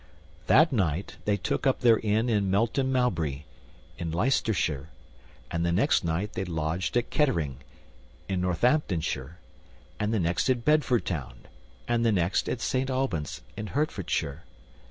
That 0.47 0.71
night 0.73 1.17
they 1.25 1.37
took 1.37 1.67
up 1.67 1.81
their 1.81 1.99
inn 1.99 2.27
in 2.27 2.49
Melton 2.49 2.91
Mowbray, 2.91 3.43
in 3.99 4.09
Leicestershire, 4.09 4.89
and 5.51 5.63
the 5.63 5.71
next 5.71 6.03
night 6.03 6.33
they 6.33 6.43
lodged 6.43 6.97
at 6.97 7.11
Kettering, 7.11 7.57
in 8.27 8.41
Northamptonshire; 8.41 9.37
and 9.99 10.11
the 10.11 10.19
next 10.19 10.49
at 10.49 10.65
Bedford 10.65 11.05
Town; 11.05 11.41
and 11.87 12.03
the 12.03 12.11
next 12.11 12.49
at 12.49 12.61
St. 12.61 12.89
Albans, 12.89 13.41
in 13.55 13.67
Hertfordshire. 13.67 14.43